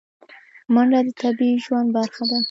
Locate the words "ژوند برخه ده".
1.65-2.37